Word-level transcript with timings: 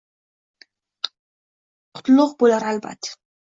Kutlug’ 1.99 2.35
bo’lar 2.43 2.69
albat 2.73 3.15